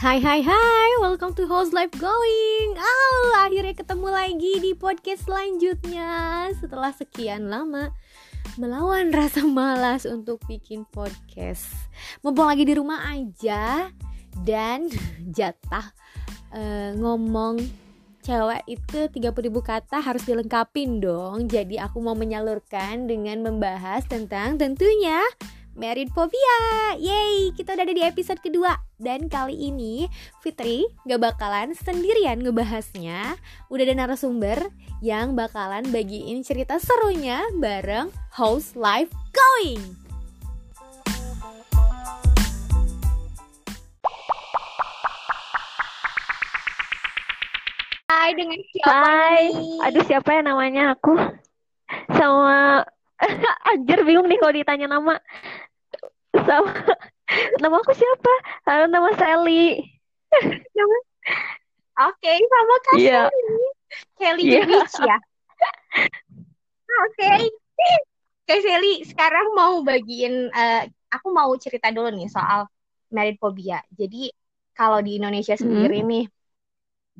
Hai 0.00 0.16
hai 0.16 0.40
hai, 0.40 0.90
welcome 1.04 1.36
to 1.36 1.44
Host 1.44 1.76
Life 1.76 1.92
Going. 2.00 2.72
Oh, 2.72 3.36
akhirnya 3.36 3.76
ketemu 3.76 4.08
lagi 4.08 4.56
di 4.56 4.72
podcast 4.72 5.28
selanjutnya. 5.28 6.08
Setelah 6.56 6.88
sekian 6.96 7.52
lama 7.52 7.92
melawan 8.56 9.12
rasa 9.12 9.44
malas 9.44 10.08
untuk 10.08 10.40
bikin 10.48 10.88
podcast. 10.88 11.68
Mumpung 12.24 12.48
lagi 12.48 12.64
di 12.64 12.72
rumah 12.72 13.12
aja 13.12 13.92
Dan 14.40 14.88
jatah 15.36 15.92
uh, 16.48 16.96
ngomong 16.96 17.60
cewek 18.24 18.64
itu 18.72 19.04
30 19.04 19.20
ribu 19.52 19.60
kata 19.60 20.00
harus 20.00 20.24
dilengkapin 20.24 21.04
dong. 21.04 21.44
Jadi 21.44 21.76
aku 21.76 22.00
mau 22.00 22.16
menyalurkan 22.16 23.04
dengan 23.04 23.44
membahas 23.44 24.08
tentang 24.08 24.56
tentunya 24.56 25.20
Married 25.78 26.10
Phobia. 26.10 26.58
Yeay, 26.98 27.54
kita 27.54 27.78
udah 27.78 27.84
ada 27.86 27.94
di 27.94 28.02
episode 28.02 28.42
kedua. 28.42 28.74
Dan 28.98 29.30
kali 29.30 29.54
ini 29.54 30.10
Fitri 30.42 30.82
gak 31.06 31.22
bakalan 31.22 31.72
sendirian 31.78 32.42
ngebahasnya. 32.42 33.38
Udah 33.70 33.84
ada 33.86 33.94
narasumber 33.94 34.58
yang 34.98 35.38
bakalan 35.38 35.86
bagiin 35.94 36.42
cerita 36.42 36.82
serunya 36.82 37.46
bareng 37.54 38.10
House 38.34 38.74
Life 38.74 39.14
Going. 39.30 39.78
Hai, 48.10 48.34
dengan 48.34 48.58
siapa 48.74 48.90
Hai, 48.90 49.54
nih? 49.54 49.78
aduh 49.86 50.02
siapa 50.02 50.28
ya 50.34 50.42
namanya 50.42 50.98
aku? 50.98 51.14
Sama 52.18 52.82
Anjir 53.70 54.00
bingung 54.02 54.26
nih 54.26 54.38
kalau 54.40 54.54
ditanya 54.56 54.86
nama 54.90 55.20
sama 56.34 56.70
nama 57.62 57.76
aku 57.78 57.92
siapa? 57.94 58.32
Halo 58.66 58.84
nama 58.86 59.10
Sally. 59.16 59.82
Oke, 62.00 62.32
sama 62.32 62.74
Kak. 62.86 62.96
Sally. 64.16 64.46
Iya. 64.46 64.60
the 64.62 64.70
Witch 64.70 64.96
ya. 65.02 65.16
Oke. 66.86 67.30
Kak 68.46 68.60
Sally, 68.62 69.02
sekarang 69.06 69.54
mau 69.54 69.82
bagiin 69.82 70.50
eh, 70.50 70.82
aku 71.10 71.30
mau 71.30 71.50
cerita 71.58 71.90
dulu 71.90 72.10
nih 72.14 72.30
soal 72.30 72.66
married 73.10 73.38
phobia. 73.38 73.82
Jadi 73.94 74.30
kalau 74.72 75.02
di 75.02 75.18
Indonesia 75.18 75.54
Hmm. 75.58 75.66
sendiri 75.66 76.02
nih 76.06 76.24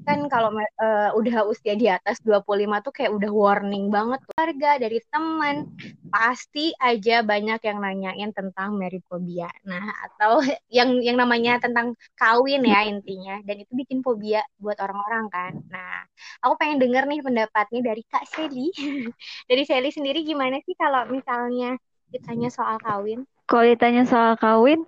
kan 0.05 0.27
kalau 0.33 0.51
eh, 0.59 1.11
udah 1.15 1.47
usia 1.47 1.77
di 1.77 1.87
atas 1.87 2.19
25 2.25 2.81
tuh 2.85 2.93
kayak 2.93 3.13
udah 3.15 3.31
warning 3.31 3.93
banget 3.93 4.21
tuh. 4.25 4.33
keluarga 4.41 4.81
dari 4.81 4.99
teman 5.13 5.69
pasti 6.09 6.73
aja 6.81 7.23
banyak 7.23 7.61
yang 7.61 7.79
nanyain 7.79 8.31
tentang 8.33 8.75
married 8.75 9.05
phobia. 9.07 9.49
Nah, 9.69 9.93
atau 10.09 10.41
yang 10.79 10.99
yang 11.05 11.21
namanya 11.21 11.61
tentang 11.61 11.95
kawin 12.17 12.65
ya 12.65 12.89
intinya 12.89 13.39
dan 13.45 13.63
itu 13.63 13.73
bikin 13.77 14.01
fobia 14.01 14.41
buat 14.59 14.81
orang-orang 14.81 15.27
kan. 15.29 15.53
Nah, 15.69 16.05
aku 16.43 16.57
pengen 16.57 16.81
denger 16.81 17.05
nih 17.07 17.21
pendapatnya 17.21 17.81
dari 17.85 18.03
Kak 18.09 18.25
Sally. 18.27 18.73
dari 19.51 19.63
Sally 19.69 19.91
sendiri 19.93 20.25
gimana 20.25 20.59
sih 20.65 20.75
kalau 20.75 21.07
misalnya 21.13 21.77
ditanya 22.11 22.49
soal 22.51 22.81
kawin? 22.83 23.23
Kalau 23.47 23.67
ditanya 23.67 24.07
soal 24.07 24.35
kawin, 24.39 24.87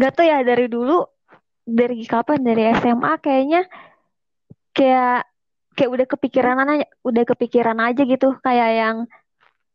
gak 0.00 0.16
tau 0.16 0.24
ya 0.24 0.40
dari 0.40 0.68
dulu 0.68 1.04
dari 1.68 2.00
kapan 2.08 2.40
dari 2.40 2.72
SMA 2.80 3.12
kayaknya 3.20 3.68
kayak 4.78 5.26
kayak 5.74 5.90
udah 5.90 6.06
kepikiran 6.06 6.56
aja, 6.62 6.86
udah 7.02 7.24
kepikiran 7.26 7.78
aja 7.82 8.02
gitu 8.06 8.28
kayak 8.46 8.70
yang 8.80 8.96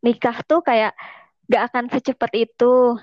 nikah 0.00 0.36
tuh 0.44 0.60
kayak 0.64 0.92
gak 1.48 1.62
akan 1.72 1.84
secepat 1.92 2.32
itu. 2.36 2.96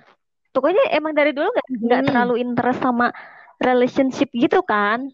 Pokoknya 0.51 0.83
emang 0.97 1.13
dari 1.13 1.31
dulu 1.31 1.49
gak, 1.53 1.67
nggak 1.85 2.01
Hmm. 2.01 2.07
terlalu 2.09 2.33
interest 2.41 2.79
sama 2.81 3.13
relationship 3.61 4.29
gitu 4.33 4.61
kan. 4.65 5.09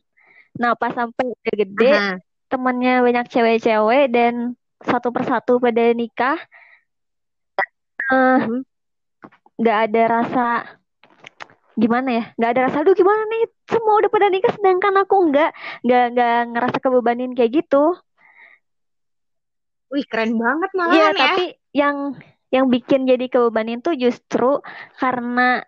Nah 0.55 0.73
pas 0.75 0.91
sampai 0.95 1.25
udah 1.27 1.53
gede 1.53 1.93
Aha. 1.93 2.15
temennya 2.47 3.03
banyak 3.03 3.25
cewek-cewek 3.27 4.07
dan 4.09 4.55
satu 4.79 5.11
persatu 5.11 5.59
pada 5.59 5.91
nikah 5.91 6.39
eh 8.07 8.39
Mhm. 8.39 8.63
nggak 9.59 9.77
ada 9.89 10.01
rasa 10.07 10.45
gimana 11.75 12.09
ya 12.13 12.23
nggak 12.37 12.51
ada 12.55 12.61
rasa 12.69 12.77
aduh 12.81 12.95
gimana 12.95 13.23
nih 13.27 13.43
semua 13.67 13.99
udah 13.99 14.09
pada 14.09 14.27
nikah 14.27 14.51
sedangkan 14.55 14.95
aku 14.97 15.15
nggak 15.29 15.51
nggak 15.83 16.05
nggak 16.15 16.37
ngerasa 16.55 16.77
kebebanin 16.79 17.31
kayak 17.31 17.63
gitu 17.63 17.95
Wih, 19.87 20.03
keren 20.03 20.35
banget 20.35 20.69
Iya 20.71 20.79
malahan 20.79 21.15
ya. 21.15 21.21
tapi 21.31 21.43
yang 21.71 21.97
yang 22.47 22.65
bikin 22.67 23.03
jadi 23.03 23.27
kebebanin 23.27 23.79
tuh 23.79 23.95
justru 23.95 24.59
karena 24.95 25.63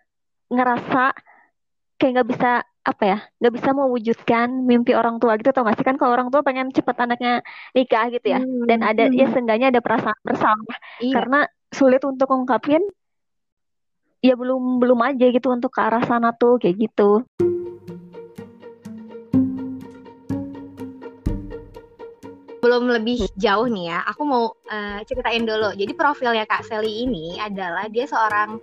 ngerasa 0.48 1.16
kayak 1.96 2.12
nggak 2.16 2.30
bisa 2.32 2.52
apa 2.80 3.04
ya 3.06 3.18
nggak 3.38 3.54
bisa 3.54 3.70
mewujudkan 3.72 4.48
mimpi 4.64 4.96
orang 4.96 5.20
tua 5.20 5.36
gitu 5.36 5.52
tau 5.52 5.68
gak 5.68 5.78
sih 5.78 5.86
kan 5.86 6.00
kalau 6.00 6.16
orang 6.16 6.32
tua 6.32 6.42
pengen 6.42 6.72
cepet 6.72 6.96
anaknya 6.96 7.44
nikah 7.76 8.08
gitu 8.10 8.28
ya 8.34 8.40
dan 8.66 8.80
Hmm, 8.82 8.90
ada 8.90 9.04
ya 9.12 9.28
hmm. 9.28 9.34
seenggaknya 9.36 9.68
ada 9.70 9.84
perasaan 9.84 10.20
bersama 10.24 10.74
Iya. 10.98 11.14
karena 11.14 11.40
sulit 11.70 12.02
untuk 12.02 12.32
ungkapin 12.32 12.82
ya 14.20 14.34
belum 14.34 14.80
belum 14.82 15.00
aja 15.06 15.26
gitu 15.30 15.48
untuk 15.48 15.76
ke 15.76 15.80
arah 15.80 16.02
sana 16.02 16.34
tuh 16.34 16.58
kayak 16.58 16.76
gitu 16.82 17.28
Belum 22.70 22.86
lebih 22.86 23.26
jauh 23.34 23.66
nih 23.66 23.90
ya, 23.90 24.06
aku 24.06 24.22
mau 24.22 24.54
eh, 24.70 25.02
ceritain 25.10 25.42
dulu. 25.42 25.74
Jadi 25.74 25.90
profilnya 25.98 26.46
Kak 26.46 26.70
Sally 26.70 27.02
ini 27.02 27.42
adalah 27.42 27.90
dia 27.90 28.06
seorang 28.06 28.62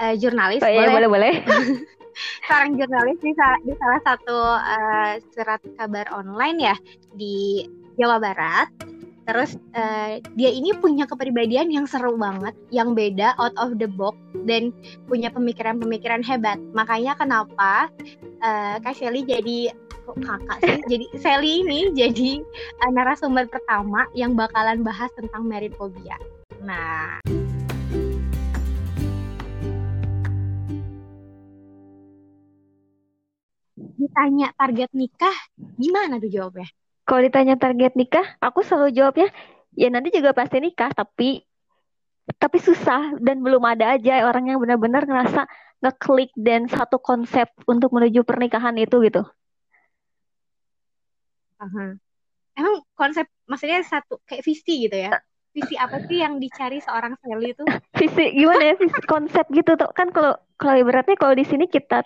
eh, 0.00 0.16
jurnalis, 0.16 0.64
oh, 0.64 0.72
iya 0.72 0.88
boleh 0.88 1.04
boleh 1.04 1.08
boleh 1.12 1.34
seorang 2.48 2.80
jurnalis 2.80 3.20
di 3.20 3.36
salah, 3.36 3.60
di 3.60 3.72
salah 3.76 4.00
satu 4.08 4.38
eh, 4.56 5.12
surat 5.36 5.60
kabar 5.76 6.08
online 6.16 6.72
ya 6.72 6.76
di 7.12 7.68
Jawa 8.00 8.16
Barat. 8.16 8.72
Terus 9.28 9.54
eh, 9.76 10.24
dia 10.32 10.50
ini 10.50 10.72
punya 10.72 11.04
kepribadian 11.04 11.68
yang 11.68 11.84
seru 11.84 12.16
banget, 12.16 12.56
yang 12.72 12.96
beda, 12.96 13.36
out 13.36 13.52
of 13.60 13.76
the 13.76 13.86
box 13.86 14.16
dan 14.48 14.72
punya 15.06 15.28
pemikiran-pemikiran 15.28 16.24
hebat. 16.24 16.56
Makanya 16.72 17.20
kenapa 17.20 17.92
eh, 18.40 18.80
Kak 18.80 18.96
Sally 18.96 19.28
jadi 19.28 19.76
kakak 20.10 20.58
sih? 20.58 20.78
Jadi 20.90 21.06
Sally 21.22 21.62
ini 21.62 21.94
jadi 21.94 22.42
eh, 22.82 22.90
narasumber 22.90 23.46
pertama 23.46 24.10
yang 24.18 24.34
bakalan 24.34 24.82
bahas 24.82 25.08
tentang 25.14 25.46
phobia. 25.78 26.18
Nah, 26.62 27.22
ditanya 33.94 34.50
target 34.58 34.90
nikah, 34.90 35.36
gimana 35.78 36.18
tuh 36.18 36.30
jawabnya? 36.30 36.66
kalau 37.06 37.20
ditanya 37.22 37.58
target 37.58 37.92
nikah 37.98 38.24
aku 38.38 38.62
selalu 38.62 38.94
jawabnya 38.94 39.28
ya 39.74 39.88
nanti 39.90 40.14
juga 40.14 40.32
pasti 40.32 40.62
nikah 40.62 40.90
tapi 40.94 41.42
tapi 42.38 42.58
susah 42.62 43.18
dan 43.18 43.42
belum 43.42 43.62
ada 43.66 43.98
aja 43.98 44.22
orang 44.24 44.48
yang 44.54 44.58
benar-benar 44.62 45.04
ngerasa 45.04 45.44
ngeklik 45.82 46.30
dan 46.38 46.70
satu 46.70 47.02
konsep 47.02 47.50
untuk 47.66 47.90
menuju 47.90 48.22
pernikahan 48.22 48.78
itu 48.78 49.02
gitu 49.02 49.26
Emang 52.52 52.74
konsep 52.92 53.24
maksudnya 53.48 53.80
satu 53.86 54.20
kayak 54.28 54.44
visi 54.44 54.88
gitu 54.88 54.96
ya? 54.96 55.10
Visi 55.52 55.76
apa 55.76 56.00
sih 56.08 56.20
yang 56.24 56.40
dicari 56.40 56.80
seorang 56.80 57.12
Sally 57.20 57.52
itu? 57.52 57.64
visi 57.94 58.24
gimana 58.34 58.72
ya 58.72 58.74
visi 58.74 59.00
konsep 59.06 59.46
gitu 59.54 59.78
tuh 59.78 59.86
kan 59.94 60.10
kalau 60.10 60.34
kalau 60.58 60.74
ibaratnya 60.74 61.14
kalau 61.14 61.38
di 61.38 61.46
sini 61.46 61.70
kita 61.70 62.02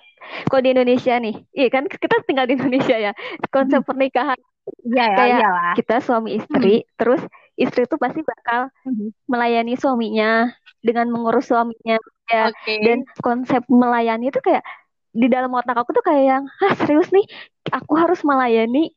kalau 0.52 0.60
di 0.60 0.76
Indonesia 0.76 1.16
nih 1.16 1.32
iya 1.56 1.68
kan 1.72 1.88
kita 1.88 2.20
tinggal 2.28 2.44
di 2.44 2.58
Indonesia 2.60 2.96
ya 2.98 3.12
konsep 3.48 3.80
pernikahan 3.86 4.36
Iya 4.82 5.04
ya, 5.06 5.16
Kayak 5.16 5.40
iyalah. 5.40 5.72
kita 5.78 5.96
suami 6.02 6.30
istri 6.42 6.84
terus 6.98 7.22
istri 7.54 7.86
tuh 7.86 7.96
pasti 8.02 8.20
bakal 8.26 8.68
Mhm. 8.84 9.14
melayani 9.30 9.74
suaminya 9.78 10.50
dengan 10.82 11.06
mengurus 11.08 11.48
suaminya 11.48 11.96
ya 12.28 12.50
Oke. 12.50 12.74
dan 12.82 12.98
konsep 13.22 13.62
melayani 13.70 14.28
itu 14.28 14.42
kayak 14.42 14.66
di 15.14 15.30
dalam 15.32 15.54
otak 15.54 15.78
aku 15.80 15.94
tuh 15.96 16.04
kayak 16.04 16.24
yang 16.28 16.44
ah 16.66 16.74
serius 16.84 17.08
nih 17.14 17.24
aku 17.72 17.94
harus 17.96 18.20
melayani 18.26 18.90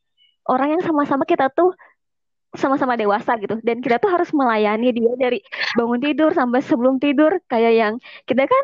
orang 0.49 0.77
yang 0.77 0.83
sama-sama 0.83 1.23
kita 1.29 1.47
tuh 1.53 1.77
sama-sama 2.57 2.97
dewasa 2.97 3.37
gitu. 3.37 3.61
Dan 3.61 3.79
kita 3.85 4.01
tuh 4.01 4.09
harus 4.09 4.33
melayani 4.33 4.89
dia 4.97 5.13
dari 5.21 5.39
bangun 5.77 6.01
tidur 6.01 6.33
sampai 6.33 6.59
sebelum 6.65 6.97
tidur. 6.97 7.37
Kayak 7.45 7.73
yang 7.77 7.93
kita 8.25 8.49
kan 8.49 8.63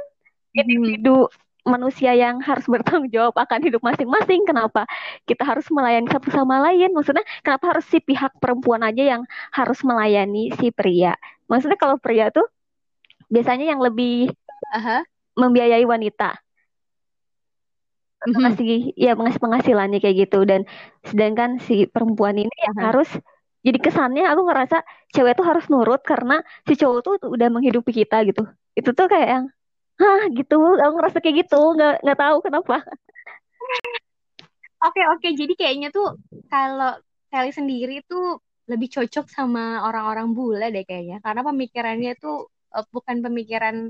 Mhm. 0.55 0.61
individu 0.65 1.29
manusia 1.65 2.13
yang 2.13 2.41
harus 2.45 2.65
bertanggung 2.69 3.09
jawab 3.13 3.35
akan 3.37 3.59
hidup 3.65 3.81
masing-masing. 3.85 4.45
Kenapa 4.45 4.85
kita 5.29 5.43
harus 5.45 5.65
melayani 5.73 6.07
satu 6.09 6.29
sama 6.33 6.61
lain? 6.65 6.93
Maksudnya 6.93 7.25
kenapa 7.45 7.75
harus 7.77 7.85
si 7.89 7.99
pihak 8.01 8.37
perempuan 8.41 8.81
aja 8.85 9.03
yang 9.17 9.21
harus 9.53 9.81
melayani 9.85 10.53
si 10.57 10.69
pria? 10.73 11.17
Maksudnya 11.49 11.77
kalau 11.77 11.97
pria 12.01 12.29
tuh 12.33 12.45
biasanya 13.29 13.65
yang 13.73 13.81
lebih 13.81 14.31
Aha. 14.73 15.03
membiayai 15.35 15.83
wanita 15.85 16.44
Mhm. 18.25 18.41
ngasih 18.41 18.69
ya 18.97 19.11
mengasih 19.13 19.41
penghasilannya 19.41 19.99
kayak 20.01 20.27
gitu. 20.27 20.39
Dan 20.43 20.65
sedangkan 21.05 21.61
si 21.61 21.85
perempuan 21.85 22.35
ini 22.41 22.55
yang 22.65 22.77
Aha. 22.81 22.85
harus 22.91 23.09
jadi 23.65 23.81
kesannya 23.81 24.29
aku 24.29 24.41
ngerasa 24.45 24.77
cewek 25.09 25.33
tuh 25.37 25.45
harus 25.45 25.65
nurut 25.73 26.01
karena 26.05 26.41
si 26.69 26.77
cowok 26.77 26.99
tuh 27.01 27.13
udah 27.33 27.47
menghidupi 27.49 27.91
kita 28.05 28.21
gitu. 28.29 28.45
Itu 28.77 28.93
tuh 28.93 29.09
kayak 29.09 29.29
yang 29.29 29.45
hah 29.97 30.29
gitu? 30.33 30.57
Aku 30.57 30.93
ngerasa 31.01 31.17
kayak 31.17 31.49
gitu. 31.49 31.61
Nggak 31.73 32.05
nggak 32.05 32.19
tahu 32.19 32.37
kenapa. 32.45 32.85
Oke 34.85 35.01
oke, 35.09 35.27
jadi 35.33 35.53
kayaknya 35.57 35.89
tuh 35.89 36.13
kalau 36.45 36.93
Sally 37.33 37.49
sendiri 37.49 38.05
tuh 38.05 38.37
lebih 38.69 38.89
cocok 38.93 39.25
sama 39.33 39.81
orang-orang 39.81 40.33
bule 40.37 40.69
deh 40.69 40.85
kayaknya, 40.85 41.21
karena 41.25 41.41
pemikirannya 41.41 42.13
tuh 42.21 42.49
uh, 42.69 42.85
bukan 42.93 43.25
pemikiran 43.25 43.89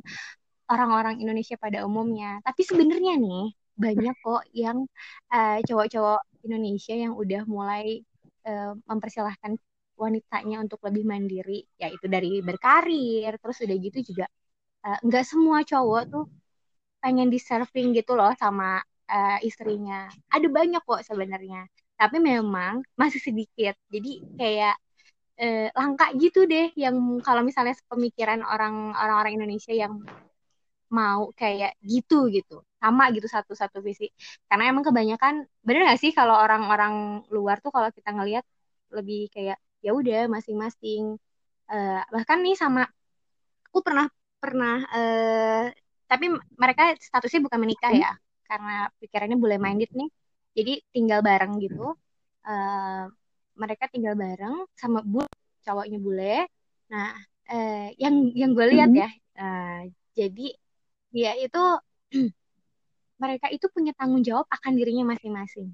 orang-orang 0.71 1.19
Indonesia 1.19 1.59
pada 1.59 1.83
umumnya. 1.83 2.39
Tapi 2.47 2.61
sebenarnya 2.63 3.19
nih 3.19 3.51
banyak 3.75 4.16
kok 4.24 4.44
yang 4.56 4.88
uh, 5.31 5.60
cowok-cowok 5.63 6.22
Indonesia 6.48 6.95
yang 6.95 7.13
udah 7.16 7.44
mulai 7.48 8.00
uh, 8.48 8.74
mempersilahkan 8.88 9.60
wanitanya 9.95 10.60
untuk 10.63 10.83
lebih 10.83 11.04
mandiri, 11.07 11.63
yaitu 11.80 12.06
dari 12.12 12.44
berkarir, 12.44 13.36
terus 13.39 13.57
udah 13.63 13.77
gitu 13.80 14.00
juga 14.12 14.25
uh, 14.88 15.00
nggak 15.04 15.25
semua 15.25 15.63
cowok 15.63 16.04
tuh 16.12 16.25
pengen 17.00 17.30
diserving 17.30 17.95
gitu 17.95 18.18
loh 18.18 18.31
sama 18.36 18.81
uh, 19.10 19.38
istrinya. 19.44 20.10
Ada 20.31 20.48
banyak 20.50 20.81
kok 20.83 21.01
sebenarnya, 21.06 21.68
tapi 22.00 22.18
memang 22.19 22.83
masih 23.00 23.22
sedikit. 23.24 23.75
Jadi 23.92 24.12
kayak 24.36 24.75
uh, 25.39 25.68
langka 25.75 26.12
gitu 26.19 26.48
deh 26.48 26.72
yang 26.75 27.19
kalau 27.24 27.42
misalnya 27.44 27.75
pemikiran 27.88 28.44
orang 28.44 28.95
orang 28.95 29.36
Indonesia 29.36 29.72
yang 29.75 30.04
mau 30.92 31.33
kayak 31.33 31.75
gitu 31.81 32.30
gitu 32.30 32.62
sama 32.85 33.09
gitu 33.15 33.25
satu-satu 33.25 33.81
visi. 33.81 34.07
Karena 34.45 34.69
emang 34.69 34.85
kebanyakan 34.85 35.49
bener 35.65 35.81
gak 35.89 36.01
sih 36.03 36.11
kalau 36.13 36.37
orang-orang 36.37 37.25
luar 37.33 37.57
tuh 37.65 37.73
kalau 37.73 37.89
kita 37.89 38.13
ngelihat 38.13 38.45
lebih 38.93 39.33
kayak 39.33 39.57
ya 39.81 39.91
udah 39.97 40.29
masing-masing 40.29 41.17
uh, 41.69 42.01
bahkan 42.13 42.37
nih 42.45 42.53
sama 42.57 42.85
aku 43.69 43.79
pernah 43.85 44.05
pernah 44.37 44.77
uh, 44.93 45.65
tapi 46.05 46.25
mereka 46.61 46.93
statusnya 47.01 47.41
bukan 47.49 47.59
menikah 47.65 47.91
ya 47.93 48.11
karena 48.45 48.93
pikirannya 49.01 49.38
boleh 49.41 49.57
minded 49.57 49.89
nih. 49.89 50.09
Jadi 50.55 50.73
tinggal 50.93 51.19
bareng 51.25 51.57
gitu 51.57 51.97
uh, 52.45 53.03
mereka 53.57 53.89
tinggal 53.89 54.13
bareng 54.13 54.69
sama 54.77 55.01
bu 55.01 55.25
cowoknya 55.65 55.97
bule. 55.97 56.45
Nah 56.93 57.17
uh, 57.49 57.89
yang 57.97 58.29
yang 58.38 58.53
gue 58.53 58.65
lihat 58.69 58.89
mm 58.93 58.95
-hmm. 58.95 59.03
ya 59.03 59.09
uh, 59.41 59.81
jadi 60.15 60.47
dia 61.11 61.31
itu 61.39 61.63
mereka 63.19 63.47
itu 63.51 63.65
punya 63.71 63.95
tanggung 63.95 64.23
jawab 64.23 64.45
akan 64.51 64.71
dirinya 64.75 65.15
masing-masing. 65.15 65.71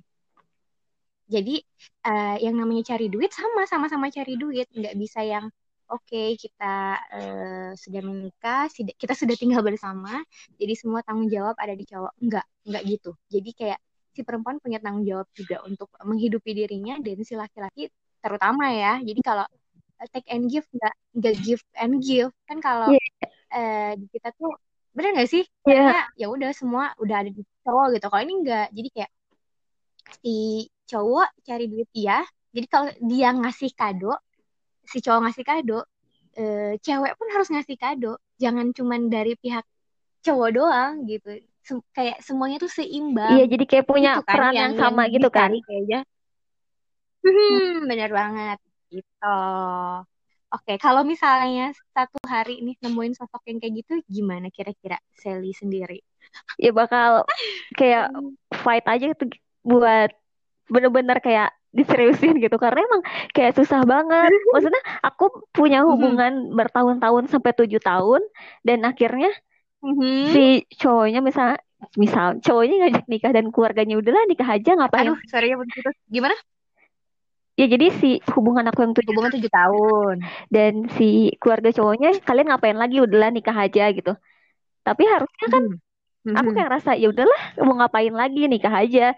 Jadi 1.31 1.63
uh, 2.03 2.35
yang 2.43 2.59
namanya 2.59 2.93
cari 2.93 3.07
duit 3.07 3.31
sama 3.31 3.63
sama-sama 3.63 4.11
cari 4.11 4.35
duit, 4.35 4.67
nggak 4.75 4.95
bisa 4.99 5.23
yang 5.23 5.47
oke 5.87 6.03
okay, 6.03 6.35
kita 6.35 6.99
uh, 6.99 7.71
sudah 7.75 8.01
menikah, 8.03 8.67
kita 8.71 9.13
sudah 9.15 9.35
tinggal 9.39 9.63
bersama, 9.63 10.19
jadi 10.59 10.75
semua 10.75 10.99
tanggung 11.07 11.31
jawab 11.31 11.55
ada 11.55 11.71
di 11.71 11.87
cowok. 11.87 12.13
Enggak, 12.19 12.45
enggak 12.67 12.83
gitu. 12.83 13.11
Jadi 13.31 13.49
kayak 13.55 13.79
si 14.11 14.21
perempuan 14.27 14.59
punya 14.59 14.83
tanggung 14.83 15.07
jawab 15.07 15.27
juga 15.31 15.63
untuk 15.63 15.87
menghidupi 16.03 16.51
dirinya 16.51 16.99
dan 16.99 17.23
si 17.23 17.33
laki-laki 17.39 17.87
terutama 18.19 18.67
ya. 18.75 18.99
Jadi 18.99 19.19
kalau 19.23 19.47
take 20.11 20.27
and 20.33 20.49
give 20.49 20.67
nggak 20.73 20.95
nggak 21.15 21.35
give 21.45 21.63
and 21.77 22.01
give 22.01 22.33
kan 22.49 22.57
kalau 22.57 22.89
yeah. 22.89 23.29
uh, 23.53 23.93
kita 24.09 24.33
tuh 24.35 24.51
bener 24.91 25.09
gak 25.17 25.31
sih? 25.31 25.43
Yeah. 25.63 26.07
ya 26.19 26.27
udah 26.27 26.51
semua 26.51 26.91
udah 26.99 27.23
ada 27.23 27.31
di 27.31 27.41
cowok 27.63 27.97
gitu. 27.97 28.05
Kalau 28.11 28.23
ini 28.23 28.33
enggak 28.43 28.67
jadi 28.75 28.89
kayak 28.91 29.11
si 30.19 30.67
cowok 30.91 31.29
cari 31.47 31.65
duit 31.71 31.87
dia 31.95 32.19
jadi 32.51 32.67
kalau 32.67 32.91
dia 32.99 33.31
ngasih 33.31 33.71
kado 33.71 34.19
si 34.83 34.99
cowok 34.99 35.19
ngasih 35.23 35.45
kado 35.47 35.79
e, 36.35 36.43
cewek 36.83 37.13
pun 37.15 37.27
harus 37.31 37.47
ngasih 37.51 37.77
kado. 37.79 38.19
Jangan 38.35 38.75
cuman 38.75 39.07
dari 39.07 39.39
pihak 39.39 39.63
cowok 40.25 40.49
doang 40.51 41.07
gitu. 41.07 41.39
Sem 41.61 41.77
kayak 41.95 42.19
semuanya 42.25 42.57
tuh 42.59 42.71
seimbang. 42.71 43.37
Iya 43.37 43.45
jadi 43.47 43.63
kayak 43.63 43.85
punya 43.87 44.11
gitu 44.19 44.25
kan, 44.27 44.35
peran 44.35 44.53
yang, 44.53 44.57
yang 44.57 44.71
sama 44.75 45.01
yang 45.07 45.13
gitu 45.15 45.29
kan. 45.31 45.49
kayaknya. 45.63 45.99
Hmm, 47.21 47.85
bener 47.85 48.09
banget. 48.11 48.57
Gitu 48.91 49.35
Oke, 50.51 50.75
kalau 50.83 51.07
misalnya 51.07 51.71
satu 51.95 52.19
hari 52.27 52.59
ini 52.59 52.75
nemuin 52.83 53.15
sosok 53.15 53.39
yang 53.47 53.63
kayak 53.63 53.73
gitu, 53.83 53.93
gimana 54.11 54.51
kira-kira 54.51 54.99
Sally 55.15 55.55
sendiri? 55.55 56.03
Ya 56.59 56.75
bakal 56.75 57.23
kayak 57.79 58.11
hmm. 58.11 58.35
fight 58.59 58.83
aja 58.83 59.15
gitu 59.15 59.31
buat 59.63 60.11
bener-bener 60.67 61.23
kayak 61.23 61.55
diseriusin 61.71 62.35
gitu 62.43 62.59
karena 62.59 62.83
emang 62.83 63.01
kayak 63.31 63.55
susah 63.55 63.87
banget 63.87 64.27
maksudnya 64.51 64.83
aku 65.07 65.47
punya 65.55 65.83
hmm. 65.83 65.87
hubungan 65.87 66.33
hmm. 66.51 66.55
bertahun-tahun 66.59 67.31
sampai 67.31 67.51
tujuh 67.55 67.79
tahun 67.79 68.19
dan 68.67 68.83
akhirnya 68.83 69.31
hmm. 69.79 70.35
si 70.35 70.67
cowoknya 70.75 71.23
misal 71.23 71.55
misal 71.95 72.37
cowoknya 72.43 72.75
ngajak 72.85 73.05
nikah 73.07 73.31
dan 73.31 73.49
keluarganya 73.49 73.95
udahlah 73.97 74.23
nikah 74.27 74.51
aja 74.51 74.71
ngapain 74.75 75.15
Aduh, 75.15 75.19
sorry 75.31 75.55
ya 75.55 75.57
begitu 75.57 75.89
gimana 76.11 76.35
Ya 77.59 77.67
jadi 77.67 77.91
si 77.99 78.23
hubungan 78.31 78.63
aku 78.71 78.79
yang 78.81 78.93
tujuh 78.95 79.11
hubungan 79.11 79.31
tujuh 79.35 79.51
tahun 79.51 80.15
dan 80.47 80.87
si 80.95 81.35
keluarga 81.37 81.69
cowoknya 81.75 82.15
kalian 82.23 82.47
ngapain 82.47 82.79
lagi 82.79 83.03
udahlah 83.03 83.29
nikah 83.29 83.53
aja 83.53 83.91
gitu. 83.91 84.15
Tapi 84.81 85.03
harusnya 85.05 85.47
kan 85.51 85.63
hmm. 86.25 86.35
aku 86.39 86.49
kayak 86.55 86.67
ngerasa 86.71 86.91
ya 86.95 87.07
udahlah 87.11 87.41
mau 87.61 87.75
ngapain 87.77 88.15
lagi 88.15 88.47
nikah 88.47 88.71
aja. 88.71 89.13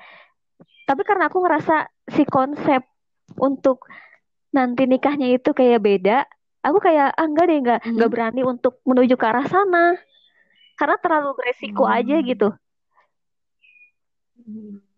Tapi 0.83 1.01
karena 1.07 1.29
aku 1.31 1.39
ngerasa 1.45 1.87
si 2.09 2.25
konsep 2.27 2.83
untuk 3.39 3.87
nanti 4.51 4.85
nikahnya 4.89 5.39
itu 5.39 5.55
kayak 5.55 5.79
beda, 5.79 6.17
aku 6.65 6.77
kayak 6.83 7.15
ah 7.15 7.25
enggak 7.25 7.45
deh 7.47 7.57
enggak 7.61 7.79
hmm. 7.79 7.91
enggak 7.95 8.09
berani 8.11 8.41
untuk 8.43 8.81
menuju 8.83 9.15
ke 9.15 9.25
arah 9.29 9.47
sana. 9.47 9.95
Karena 10.73 10.97
terlalu 10.99 11.37
beresiko 11.37 11.85
hmm. 11.85 11.95
aja 12.01 12.15
gitu. 12.25 12.49
Hmm. 14.41 14.92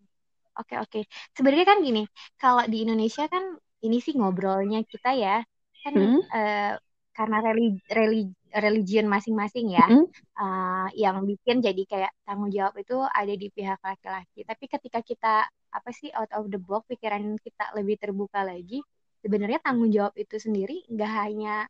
Oke 0.56 0.76
oke. 0.80 1.00
Sebenarnya 1.36 1.66
kan 1.68 1.78
gini, 1.84 2.04
kalau 2.40 2.64
di 2.68 2.88
Indonesia 2.88 3.28
kan 3.28 3.44
ini 3.84 3.98
sih 4.02 4.14
ngobrolnya 4.18 4.82
kita 4.88 5.12
ya 5.14 5.44
kan 5.86 5.94
hmm? 5.94 6.22
uh, 6.34 6.74
karena 7.16 7.38
religi, 7.46 7.80
religi, 7.94 8.34
religion 8.52 9.06
masing-masing 9.08 9.72
ya 9.72 9.86
hmm? 9.86 10.06
uh, 10.36 10.90
yang 10.98 11.24
bikin 11.24 11.62
jadi 11.62 11.84
kayak 11.86 12.12
tanggung 12.26 12.50
jawab 12.50 12.76
itu 12.82 12.98
ada 13.06 13.34
di 13.36 13.48
pihak 13.54 13.80
laki-laki. 13.80 14.42
Tapi 14.44 14.66
ketika 14.66 15.00
kita 15.06 15.36
apa 15.48 15.90
sih 15.92 16.10
out 16.16 16.32
of 16.34 16.50
the 16.50 16.60
box 16.60 16.88
pikiran 16.90 17.38
kita 17.40 17.72
lebih 17.78 18.02
terbuka 18.02 18.42
lagi, 18.42 18.82
sebenarnya 19.22 19.62
tanggung 19.62 19.92
jawab 19.94 20.16
itu 20.18 20.36
sendiri 20.42 20.84
nggak 20.90 21.12
hanya 21.12 21.70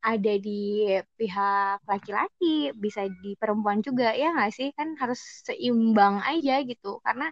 ada 0.00 0.32
di 0.40 0.88
pihak 1.20 1.84
laki-laki, 1.84 2.72
bisa 2.72 3.04
di 3.20 3.36
perempuan 3.36 3.84
juga 3.84 4.16
ya 4.16 4.32
nggak 4.32 4.52
sih? 4.54 4.68
Kan 4.72 4.96
harus 4.96 5.20
seimbang 5.44 6.24
aja 6.24 6.64
gitu. 6.64 6.98
Karena 7.04 7.28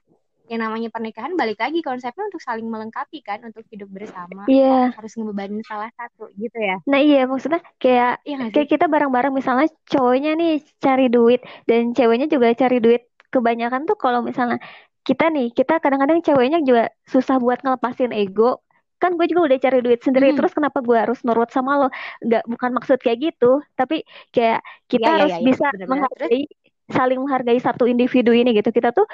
yang 0.48 0.64
namanya 0.64 0.88
pernikahan 0.88 1.36
balik 1.36 1.60
lagi 1.60 1.84
konsepnya 1.84 2.24
untuk 2.24 2.40
saling 2.40 2.64
melengkapi 2.64 3.20
kan 3.20 3.44
untuk 3.44 3.62
hidup 3.68 3.88
bersama. 3.92 4.48
Iya. 4.48 4.66
Yeah. 4.68 4.86
harus 4.96 5.12
ngebebanin 5.14 5.62
salah 5.64 5.92
satu 5.94 6.32
gitu 6.40 6.58
ya? 6.58 6.80
Nah 6.88 7.00
iya 7.00 7.28
maksudnya 7.28 7.60
kayak 7.76 8.24
iya 8.24 8.48
kayak 8.48 8.68
kita 8.72 8.88
bareng-bareng 8.88 9.32
misalnya 9.32 9.68
cowoknya 9.86 10.34
nih 10.34 10.64
cari 10.80 11.06
duit 11.12 11.40
dan 11.68 11.92
ceweknya 11.92 12.26
juga 12.26 12.52
cari 12.56 12.80
duit 12.80 13.04
kebanyakan 13.28 13.84
tuh 13.84 13.96
kalau 14.00 14.24
misalnya 14.24 14.56
kita 15.04 15.28
nih 15.32 15.52
kita 15.52 15.80
kadang-kadang 15.80 16.20
ceweknya 16.24 16.60
juga 16.64 16.92
susah 17.08 17.36
buat 17.40 17.60
ngelepasin 17.64 18.12
ego. 18.16 18.64
Kan 18.98 19.14
gue 19.14 19.30
juga 19.30 19.54
udah 19.54 19.58
cari 19.62 19.78
duit 19.78 20.00
sendiri 20.02 20.34
hmm. 20.34 20.36
terus 20.42 20.52
kenapa 20.56 20.82
gue 20.82 20.96
harus 20.98 21.22
nurut 21.22 21.48
sama 21.52 21.86
lo? 21.86 21.88
Nggak 22.24 22.44
bukan 22.48 22.70
maksud 22.76 22.98
kayak 22.98 23.32
gitu 23.32 23.60
tapi 23.76 24.02
kayak 24.34 24.64
kita 24.90 25.06
ya, 25.06 25.14
harus 25.14 25.32
ya, 25.32 25.38
ya, 25.38 25.46
bisa 25.46 25.66
bener 25.70 25.76
-bener. 25.76 25.88
menghargai 25.92 26.42
saling 26.88 27.18
menghargai 27.20 27.60
satu 27.60 27.84
individu 27.84 28.32
ini 28.32 28.56
gitu. 28.56 28.72
Kita 28.72 28.90
tuh 28.90 29.06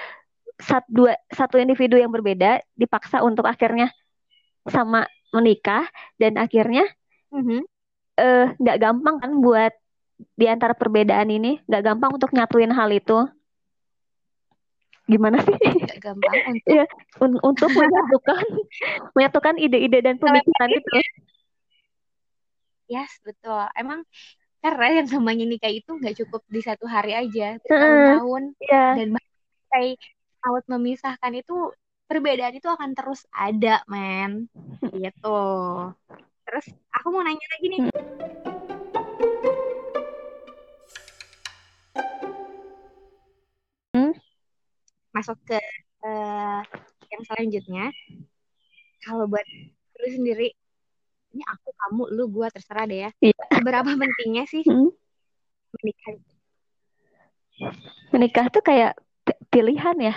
satu 0.59 0.87
dua 0.87 1.13
satu 1.35 1.59
individu 1.59 1.99
yang 1.99 2.15
berbeda 2.15 2.63
dipaksa 2.79 3.21
untuk 3.27 3.45
akhirnya 3.47 3.91
sama 4.71 5.05
menikah 5.35 5.85
dan 6.17 6.39
akhirnya 6.39 6.87
mm-hmm. 7.35 7.61
uh, 8.23 8.47
nggak 8.55 8.79
gampang 8.79 9.17
kan 9.19 9.33
buat 9.43 9.75
di 10.39 10.47
antara 10.47 10.73
perbedaan 10.79 11.27
ini 11.27 11.59
nggak 11.67 11.83
gampang 11.83 12.11
untuk 12.15 12.31
nyatuin 12.31 12.71
hal 12.71 12.91
itu. 12.95 13.27
Gimana 15.05 15.43
sih? 15.43 15.59
Nggak 15.59 16.01
gampang 16.01 16.35
untuk 16.55 16.71
ya, 16.71 16.87
un 17.21 17.33
untuk 17.43 17.71
menyatukan 17.75 18.45
menyatukan 19.19 19.55
ide-ide 19.59 19.99
dan 20.01 20.17
pemikiran 20.23 20.71
itu. 20.71 20.93
yes 22.89 23.11
betul. 23.27 23.67
Emang 23.75 24.07
karena 24.65 25.03
yang 25.03 25.09
namanya 25.13 25.45
nikah 25.45 25.69
itu 25.69 25.93
nggak 25.93 26.17
cukup 26.25 26.41
di 26.49 26.65
satu 26.65 26.89
hari 26.89 27.13
aja 27.13 27.61
tahun-tahun 27.69 28.43
uh, 28.57 28.65
yeah. 28.65 28.97
dan 28.97 29.13
out 30.45 30.65
memisahkan 30.69 31.33
itu 31.33 31.73
perbedaan 32.05 32.53
itu 32.53 32.69
akan 32.69 32.93
terus 32.93 33.25
ada, 33.33 33.81
men. 33.89 34.53
Gitu. 34.93 35.41
Terus 36.45 36.67
aku 36.93 37.07
mau 37.09 37.25
nanya 37.25 37.47
lagi 37.57 37.67
nih. 37.73 37.81
Hmm? 43.97 44.13
Masuk 45.17 45.39
ke 45.49 45.57
uh, 46.05 46.61
yang 47.09 47.23
selanjutnya. 47.25 47.89
Kalau 49.05 49.29
buat 49.29 49.45
lu 50.01 50.09
sendiri, 50.09 50.49
ini 51.33 51.43
aku, 51.45 51.69
kamu, 51.73 52.03
lu, 52.13 52.25
gua 52.29 52.49
terserah 52.53 52.85
deh 52.89 53.09
ya. 53.09 53.11
Iya. 53.21 53.37
Seberapa 53.53 53.91
pentingnya 53.97 54.45
sih 54.49 54.65
hmm? 54.65 54.93
menikah? 55.81 56.15
Menikah 58.13 58.47
tuh 58.53 58.65
kayak 58.65 58.97
pilihan 59.49 59.97
ya 60.01 60.15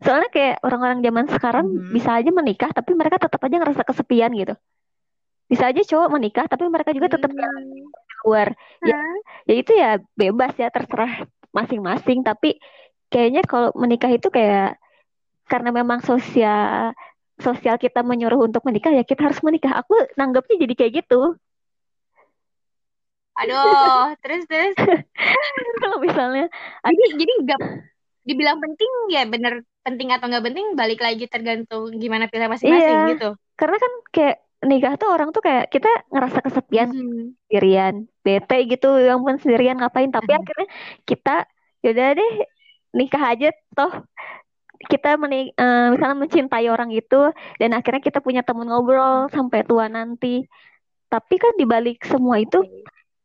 soalnya 0.00 0.30
kayak 0.32 0.56
orang-orang 0.64 0.98
zaman 1.04 1.26
sekarang 1.28 1.66
Mhm. 1.68 1.92
bisa 1.92 2.10
aja 2.16 2.30
menikah 2.32 2.70
tapi 2.72 2.90
mereka 2.96 3.20
tetap 3.20 3.40
aja 3.40 3.56
ngerasa 3.60 3.82
kesepian 3.84 4.32
gitu 4.32 4.54
bisa 5.50 5.66
aja 5.66 5.82
cowok 5.82 6.08
menikah 6.14 6.46
tapi 6.46 6.64
mereka 6.70 6.94
juga 6.94 7.10
tetap 7.10 7.30
Hmm. 7.30 7.90
keluar 8.22 8.54
ya 8.80 8.94
Hah? 8.96 9.16
ya 9.48 9.54
itu 9.56 9.72
ya 9.74 9.90
bebas 10.14 10.52
ya 10.56 10.68
terserah 10.70 11.26
masing-masing 11.50 12.22
tapi 12.22 12.56
kayaknya 13.10 13.42
kalau 13.44 13.74
menikah 13.74 14.08
itu 14.08 14.30
kayak 14.30 14.78
karena 15.50 15.74
memang 15.74 15.98
sosial 16.00 16.94
sosial 17.40 17.74
kita 17.80 18.04
menyuruh 18.06 18.46
untuk 18.46 18.62
menikah 18.62 18.92
ya 18.94 19.02
kita 19.02 19.26
harus 19.26 19.40
menikah 19.42 19.74
aku 19.82 19.96
nanggapnya 20.14 20.60
jadi 20.62 20.74
kayak 20.78 20.92
gitu 21.04 21.34
Aduh, 23.40 24.12
terus 24.20 24.44
terus. 24.44 24.76
kalau 25.80 25.96
misalnya 26.04 26.44
Jadi 26.84 27.04
jadi 27.16 27.32
nggak 27.40 27.60
dibilang 28.30 28.62
penting 28.62 28.92
ya 29.10 29.26
bener 29.26 29.66
penting 29.82 30.14
atau 30.14 30.30
nggak 30.30 30.44
penting 30.46 30.66
balik 30.78 31.00
lagi 31.02 31.26
tergantung 31.26 31.90
gimana 31.98 32.30
pilihan 32.30 32.52
masing-masing 32.52 32.98
Iya. 33.02 33.10
gitu. 33.16 33.28
karena 33.58 33.76
kan 33.76 33.92
kayak 34.14 34.36
nikah 34.60 34.94
tuh 34.94 35.08
orang 35.08 35.32
tuh 35.32 35.40
kayak 35.40 35.66
kita 35.68 35.88
ngerasa 36.12 36.38
kesepian 36.40 36.88
Mhm. 36.92 37.24
sendirian 37.48 37.94
bete 38.20 38.58
gitu 38.68 39.00
yang 39.00 39.24
pun 39.24 39.40
sendirian 39.40 39.80
ngapain 39.80 40.08
tapi 40.08 40.30
Mhm. 40.30 40.38
akhirnya 40.38 40.68
kita 41.02 41.36
yaudah 41.80 42.08
deh 42.14 42.32
nikah 42.92 43.22
aja 43.32 43.48
toh 43.72 43.92
kita 44.80 45.16
meni 45.16 45.52
eh, 45.52 45.86
misalnya 45.92 46.16
mencintai 46.16 46.66
orang 46.68 46.88
itu 46.92 47.20
dan 47.60 47.70
akhirnya 47.72 48.00
kita 48.00 48.20
punya 48.20 48.40
temen 48.40 48.68
ngobrol 48.68 49.28
sampai 49.28 49.60
tua 49.64 49.88
nanti 49.88 50.44
tapi 51.08 51.34
kan 51.36 51.52
dibalik 51.56 52.00
semua 52.04 52.40
itu 52.40 52.60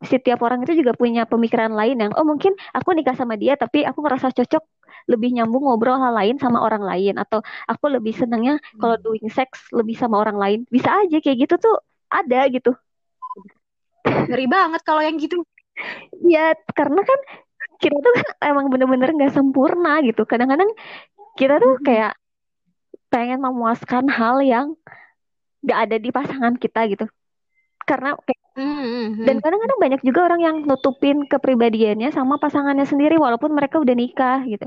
setiap 0.03 0.43
orang 0.43 0.61
itu 0.67 0.83
juga 0.83 0.91
punya 0.93 1.23
pemikiran 1.23 1.71
lain 1.71 1.95
yang 1.95 2.11
oh 2.13 2.27
mungkin 2.27 2.51
aku 2.71 2.91
nikah 2.91 3.15
sama 3.15 3.39
dia 3.39 3.55
tapi 3.55 3.87
aku 3.87 4.03
ngerasa 4.03 4.35
cocok 4.35 4.63
lebih 5.05 5.29
nyambung 5.37 5.63
ngobrol 5.69 6.01
hal 6.01 6.13
lain 6.17 6.35
sama 6.41 6.61
orang 6.65 6.81
lain 6.81 7.15
atau 7.21 7.39
aku 7.69 7.85
lebih 7.93 8.13
senangnya 8.17 8.57
kalau 8.81 8.97
doing 8.97 9.29
sex 9.29 9.69
lebih 9.69 9.93
sama 9.93 10.17
orang 10.17 10.37
lain 10.37 10.59
bisa 10.69 10.89
aja 11.05 11.17
kayak 11.21 11.45
gitu 11.45 11.55
tuh 11.61 11.75
ada 12.09 12.49
gitu 12.49 12.73
Ngeri 14.05 14.45
banget 14.49 14.81
kalau 14.85 15.01
yang 15.01 15.17
gitu. 15.17 15.41
ya 16.25 16.55
karena 16.73 17.01
kan 17.03 17.19
kita 17.83 17.97
tuh 17.99 18.13
kan 18.15 18.27
emang 18.55 18.71
bener-bener 18.71 19.11
nggak 19.11 19.33
sempurna 19.35 19.99
gitu 20.01 20.23
kadang-kadang 20.23 20.69
kita 21.35 21.59
tuh 21.59 21.75
Mhm. 21.77 21.83
kayak 21.83 22.13
pengen 23.11 23.43
memuaskan 23.43 24.07
hal 24.07 24.39
yang 24.41 24.73
nggak 25.61 25.79
ada 25.89 25.95
di 25.99 26.09
pasangan 26.09 26.55
kita 26.55 26.87
gitu 26.89 27.05
karena 27.85 28.15
kayak 28.23 28.41
Mhm. 28.55 29.27
Dan 29.27 29.35
kadang-kadang 29.43 29.79
banyak 29.83 30.01
juga 30.07 30.31
orang 30.31 30.41
yang 30.41 30.55
nutupin 30.63 31.27
kepribadiannya 31.27 32.07
sama 32.15 32.39
pasangannya 32.39 32.87
sendiri 32.87 33.19
walaupun 33.19 33.51
mereka 33.51 33.83
udah 33.83 33.91
nikah 33.91 34.39
gitu. 34.47 34.63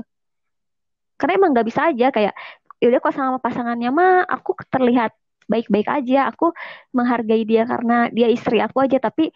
Karena 1.19 1.33
emang 1.35 1.51
nggak 1.51 1.67
bisa 1.67 1.81
aja 1.91 2.07
kayak 2.15 2.33
yaudah 2.79 2.99
kok 3.03 3.11
sama 3.11 3.37
pasangannya 3.43 3.91
mah 3.91 4.23
aku 4.23 4.55
terlihat 4.71 5.11
baik-baik 5.51 5.89
aja, 5.91 6.31
aku 6.31 6.55
menghargai 6.95 7.43
dia 7.43 7.67
karena 7.67 8.07
dia 8.13 8.31
istri 8.31 8.63
aku 8.63 8.85
aja, 8.85 9.01
tapi 9.03 9.33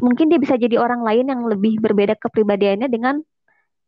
mungkin 0.00 0.30
dia 0.30 0.40
bisa 0.40 0.54
jadi 0.56 0.80
orang 0.80 1.04
lain 1.04 1.26
yang 1.28 1.42
lebih 1.44 1.76
berbeda 1.82 2.14
kepribadiannya 2.16 2.88
dengan 2.88 3.20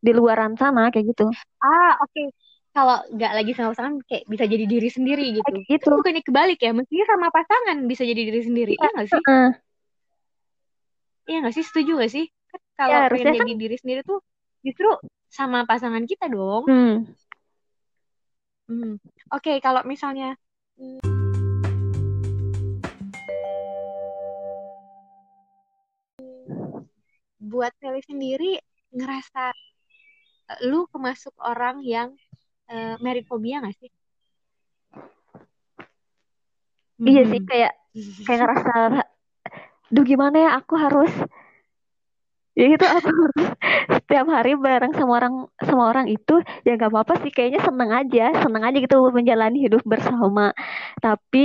di 0.02 0.12
luaran 0.12 0.54
sana 0.60 0.92
kayak 0.92 1.16
gitu. 1.16 1.30
Ah, 1.62 1.96
oke. 2.04 2.30
Kalau 2.76 3.00
nggak 3.08 3.32
lagi 3.32 3.52
sama 3.56 3.72
pasangan 3.72 3.96
kayak 4.04 4.28
bisa 4.28 4.44
jadi 4.44 4.64
diri 4.68 4.90
sendiri 4.92 5.24
gitu. 5.40 5.48
Kayak 5.48 5.64
gitu. 5.64 5.88
Itu 5.88 5.96
bukannya 5.96 6.22
kebalik 6.22 6.58
ya? 6.60 6.70
Mestinya 6.76 7.06
sama 7.08 7.26
pasangan 7.32 7.76
bisa 7.88 8.02
jadi 8.04 8.22
diri 8.28 8.42
sendiri. 8.44 8.72
Iya 8.76 8.88
nggak 8.92 9.08
sih? 9.08 9.22
Heeh. 9.24 9.48
Iya 11.26 11.36
nggak 11.42 11.54
sih? 11.56 11.64
Setuju 11.64 11.90
nggak 11.96 12.12
sih? 12.12 12.24
Kan 12.28 12.60
Ya, 12.60 12.70
kalau 12.76 12.98
harusnya 13.08 13.24
pengen 13.32 13.40
kan- 13.40 13.48
jadi 13.48 13.62
diri 13.64 13.76
sendiri 13.80 14.00
tuh 14.04 14.18
justru 14.60 14.88
sama 15.30 15.66
pasangan 15.68 16.04
kita 16.06 16.30
dong. 16.30 16.64
Hmm. 16.66 16.96
Hmm. 18.66 18.98
Oke, 19.30 19.62
kalau 19.62 19.86
misalnya 19.86 20.34
hmm, 20.74 20.98
buat 27.46 27.72
Sally 27.78 28.02
sendiri 28.02 28.58
ngerasa 28.90 29.54
eh, 30.50 30.60
lu 30.66 30.90
kemasuk 30.90 31.32
orang 31.38 31.80
yang 31.86 32.10
eh, 32.66 32.98
merit 32.98 33.30
nggak 33.30 33.76
sih? 33.78 33.90
Iya 36.96 37.22
sih 37.28 37.40
kayak 37.44 37.72
kayak 38.24 38.38
ngerasa 38.40 38.74
duh 39.94 40.04
gimana 40.04 40.36
ya 40.36 40.50
aku 40.58 40.74
harus 40.74 41.12
ya 42.58 42.64
itu 42.74 42.84
aku 42.96 43.08
harus 43.12 43.44
setiap 44.00 44.26
hari 44.36 44.50
bareng 44.56 44.92
sama 44.98 45.12
orang 45.20 45.34
sama 45.68 45.82
orang 45.92 46.06
itu 46.14 46.32
ya 46.66 46.70
nggak 46.76 46.90
apa-apa 46.92 47.14
sih 47.22 47.30
kayaknya 47.34 47.60
seneng 47.66 47.90
aja 47.98 48.22
seneng 48.42 48.62
aja 48.66 48.76
gitu 48.84 48.96
menjalani 49.16 49.56
hidup 49.66 49.82
bersama. 49.92 50.42
Tapi 51.04 51.38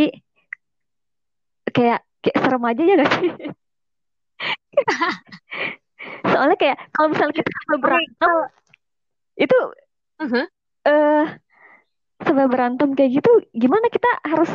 kayak 1.75 1.99
kayak 2.21 2.37
serem 2.43 2.63
aja 2.69 2.81
ya 2.85 2.93
gak 3.01 3.11
sih? 3.17 3.29
Soalnya 6.31 6.55
kayak 6.61 6.77
kalau 6.93 7.07
misalnya 7.13 7.35
kita 7.39 7.49
sampai 7.65 7.77
berantem 7.83 8.33
itu 9.39 9.57
Mhm. 10.21 10.43
eh 10.89 11.23
sampai 12.25 12.45
berantem 12.51 12.89
kayak 12.97 13.11
gitu 13.21 13.29
gimana 13.55 13.87
kita 13.89 14.09
harus 14.31 14.49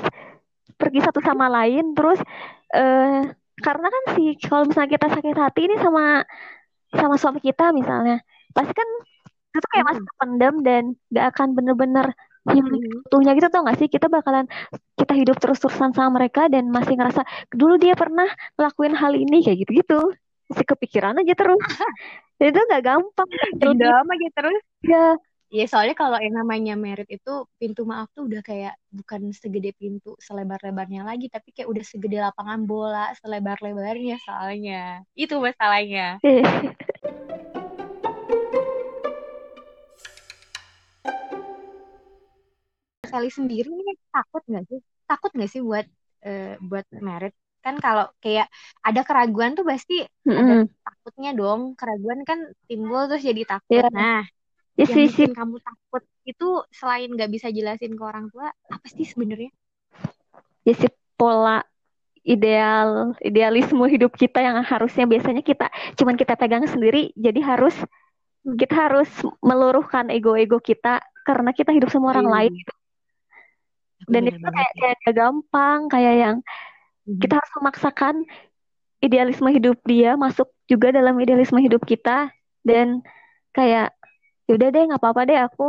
pergi 0.81 1.01
satu 1.05 1.21
sama 1.25 1.47
lain? 1.51 1.95
Terus 1.97 2.19
eh 2.75 3.23
karena 3.65 3.87
kan 3.89 4.05
sih 4.17 4.29
kalau 4.45 4.65
misalnya 4.69 4.91
kita 4.97 5.07
sakit 5.17 5.37
hati 5.37 5.61
ini 5.69 5.77
sama 5.81 6.23
sama 6.95 7.17
suami 7.21 7.41
kita 7.43 7.73
misalnya 7.77 8.21
pasti 8.57 8.73
kan 8.73 8.89
itu 9.57 9.67
kayak 9.73 9.87
masih 9.91 10.05
pendam 10.21 10.55
dan 10.63 10.83
gak 11.13 11.27
akan 11.35 11.49
bener-bener 11.57 12.07
healing 12.47 12.85
Mhm. 12.85 13.07
utuhnya 13.09 13.33
gitu 13.35 13.49
tau 13.51 13.65
gak 13.67 13.79
sih? 13.81 13.89
Kita 13.91 14.07
bakalan 14.13 14.47
kita 15.01 15.13
hidup 15.17 15.37
terus-terusan 15.43 15.91
sama 15.97 16.21
mereka 16.21 16.47
dan 16.53 16.69
masih 16.71 16.95
ngerasa 16.99 17.23
dulu 17.53 17.75
dia 17.81 17.97
pernah 17.99 18.29
ngelakuin 18.61 18.95
hal 18.95 19.13
ini 19.17 19.43
kayak 19.45 19.59
gitu-gitu. 19.67 20.13
Masih 20.53 20.67
kepikiran 20.69 21.17
aja 21.21 21.35
terus. 21.35 21.59
Dan 22.39 22.53
itu 22.53 22.61
gak 22.69 22.83
gampang. 22.85 23.29
Dendam 23.57 24.05
aja 24.13 24.29
terus. 24.37 24.61
ya 24.85 25.17
Ya 25.47 25.63
soalnya 25.71 25.95
kalau 25.95 26.19
yang 26.19 26.43
namanya 26.43 26.75
merit 26.75 27.07
itu 27.07 27.47
pintu 27.55 27.87
maaf 27.87 28.11
tuh 28.11 28.27
udah 28.27 28.43
kayak 28.43 28.75
bukan 28.91 29.31
segede 29.31 29.71
pintu 29.79 30.19
selebar-lebarnya 30.19 31.07
lagi 31.07 31.31
tapi 31.31 31.55
kayak 31.55 31.71
udah 31.71 31.85
segede 31.87 32.19
lapangan 32.19 32.67
bola 32.67 33.15
selebar-lebarnya 33.23 34.19
soalnya. 34.27 35.07
Itu 35.15 35.39
masalahnya. 35.39 36.19
Sally 43.07 43.31
sendiri 43.31 43.71
ini 43.71 43.95
takut 44.11 44.43
nggak 44.51 44.67
sih? 44.67 44.83
Takut 45.07 45.31
nggak 45.31 45.51
sih 45.55 45.63
buat 45.63 45.87
eh, 46.27 46.59
buat 46.59 46.91
merit? 46.91 47.39
Kan 47.63 47.79
kalau 47.79 48.11
kayak 48.19 48.51
ada 48.83 49.07
keraguan 49.07 49.55
tuh 49.55 49.63
pasti 49.63 50.03
ada 50.27 50.67
mm-mm. 50.67 50.67
takutnya 50.83 51.31
dong. 51.39 51.79
Keraguan 51.79 52.27
kan 52.27 52.51
timbul 52.67 53.07
terus 53.07 53.23
jadi 53.23 53.47
takut. 53.47 53.79
ya 53.79 53.87
Nah, 53.95 54.27
ya 54.77 54.85
yang 54.85 54.93
sih 54.93 55.07
sih 55.09 55.27
bikin 55.27 55.33
kamu 55.33 55.57
takut 55.65 56.03
itu 56.29 56.49
selain 56.71 57.09
nggak 57.09 57.31
bisa 57.33 57.49
jelasin 57.49 57.97
ke 57.97 58.03
orang 58.05 58.29
tua, 58.29 58.53
apa 58.69 58.87
sih 58.93 59.05
sebenarnya? 59.09 59.51
ya 60.67 60.75
sih 60.75 60.91
pola 61.17 61.63
ideal 62.27 63.15
idealisme 63.23 63.87
hidup 63.87 64.13
kita 64.19 64.43
yang 64.43 64.59
harusnya 64.67 65.07
biasanya 65.07 65.41
kita 65.47 65.71
cuman 65.95 66.19
kita 66.19 66.35
pegang 66.35 66.67
sendiri 66.67 67.15
jadi 67.15 67.39
harus 67.39 67.73
kita 68.43 68.75
harus 68.75 69.09
meluruhkan 69.43 70.11
ego-ego 70.11 70.59
kita 70.59 70.99
karena 71.23 71.51
kita 71.55 71.71
hidup 71.75 71.91
sama 71.91 72.13
orang 72.15 72.29
lain 72.29 72.53
Iya, 73.97 74.13
dan 74.13 74.23
bener 74.29 74.39
itu 74.39 74.39
kayak, 74.45 74.73
ya. 74.77 74.93
kayak 75.03 75.15
gampang 75.17 75.81
kayak 75.89 76.15
yang 76.21 76.37
Mhm. 77.07 77.19
kita 77.23 77.33
harus 77.41 77.53
memaksakan 77.59 78.15
idealisme 79.01 79.49
hidup 79.51 79.79
dia 79.89 80.15
masuk 80.19 80.51
juga 80.69 80.93
dalam 80.93 81.17
idealisme 81.17 81.59
hidup 81.59 81.83
kita 81.89 82.29
dan 82.67 83.01
kayak 83.57 83.96
yaudah 84.49 84.69
deh 84.75 84.83
nggak 84.87 85.01
apa-apa 85.03 85.21
deh 85.29 85.39
aku 85.47 85.63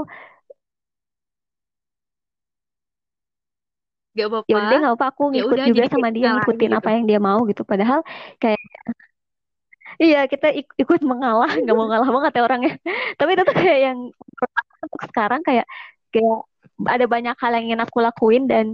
Gak 4.18 4.28
apa-apa. 4.34 4.48
ya 4.50 4.54
udah 4.58 4.68
deh 4.72 4.78
nggak 4.82 4.96
apa 4.98 5.06
aku 5.12 5.22
Ya 5.30 5.30
ngikut 5.34 5.54
udah, 5.54 5.66
juga 5.70 5.78
jadi 5.78 5.88
sama 5.94 6.08
kayak 6.08 6.16
dia 6.18 6.28
ngikutin 6.34 6.72
gitu. 6.72 6.78
apa 6.80 6.90
yang 6.96 7.04
dia 7.10 7.20
mau 7.28 7.40
gitu 7.50 7.62
padahal 7.72 8.00
kayak 8.42 8.62
iya 10.04 10.18
kita 10.32 10.48
ik- 10.60 10.76
ikut 10.82 11.02
mengalah 11.12 11.50
nggak 11.62 11.76
mau 11.78 11.86
ngalah 11.90 12.10
banget 12.16 12.32
ya 12.38 12.42
orangnya 12.48 12.72
tapi 13.20 13.30
itu 13.34 13.44
tuh 13.50 13.56
kayak 13.62 13.80
yang 13.88 13.98
untuk 14.86 15.02
sekarang 15.10 15.42
kayak 15.48 15.66
kayak 16.14 16.38
ada 16.94 17.06
banyak 17.14 17.36
hal 17.42 17.52
yang 17.58 17.64
ingin 17.74 17.82
aku 17.86 17.98
lakuin 18.06 18.44
dan 18.52 18.66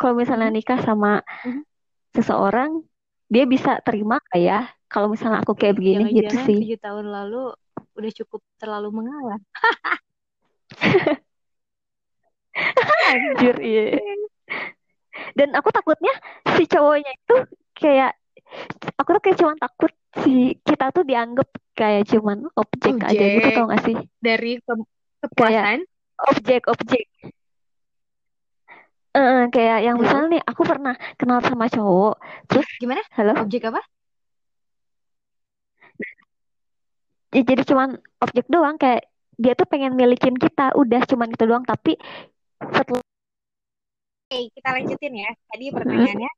kalau 0.00 0.14
misalnya 0.22 0.48
Mhm. 0.50 0.56
nikah 0.56 0.80
sama 0.88 1.22
Mhm. 1.46 1.62
seseorang 2.16 2.70
dia 3.32 3.44
bisa 3.54 3.70
terima 3.86 4.16
gak 4.30 4.40
ya 4.40 4.58
kalau 4.92 5.08
misalnya 5.12 5.38
aku 5.44 5.52
kayak 5.60 5.74
begini 5.78 6.02
gitu 6.14 6.34
Jangan-jangan 6.34 6.46
sih 6.46 6.58
tujuh 6.62 6.78
tahun 6.84 7.06
lalu 7.16 7.36
udah 7.96 8.10
cukup 8.22 8.40
terlalu 8.60 8.88
mengalah. 8.92 9.40
Anjir, 13.06 13.56
iya. 13.62 13.84
Dan 15.36 15.52
aku 15.56 15.68
takutnya 15.72 16.12
si 16.56 16.64
cowoknya 16.66 17.12
itu 17.12 17.36
kayak 17.76 18.12
aku 18.96 19.08
tuh 19.16 19.22
kayak 19.22 19.38
cuman 19.40 19.56
takut 19.56 19.92
si 20.24 20.56
kita 20.64 20.92
tuh 20.92 21.04
dianggap 21.04 21.48
kayak 21.76 22.08
cuman 22.08 22.48
objek 22.56 22.96
aja 23.04 23.12
gitu 23.16 23.48
Objek. 23.48 23.56
tau 23.56 23.66
gak 23.68 23.82
sih? 23.84 23.96
Dari 24.20 24.52
ke- 24.60 24.88
kepuasan. 25.24 25.80
objek-objek 26.16 27.04
Eh, 29.16 29.48
kayak 29.48 29.78
yang 29.80 29.96
misalnya 29.96 30.36
nih 30.36 30.42
aku 30.44 30.60
pernah 30.60 30.92
kenal 31.16 31.40
sama 31.40 31.72
cowok 31.72 32.20
terus 32.52 32.68
Gimana? 32.76 33.00
halo 33.16 33.32
Objek 33.48 33.64
apa? 33.72 33.80
Ya, 37.36 37.42
jadi 37.44 37.62
cuman 37.68 38.00
objek 38.24 38.48
doang 38.48 38.80
kayak 38.80 39.04
dia 39.36 39.52
tuh 39.52 39.68
pengen 39.68 39.92
milikin 39.92 40.32
kita 40.40 40.72
udah 40.72 41.04
cuman 41.04 41.28
itu 41.28 41.44
doang 41.44 41.64
tapi 41.68 42.00
setelah 42.72 43.04
Oke, 44.26 44.50
kita 44.56 44.68
lanjutin 44.74 45.14
ya. 45.22 45.30
Tadi 45.52 45.64
Hmm, 45.70 45.76
pertanyaannya 45.76 46.30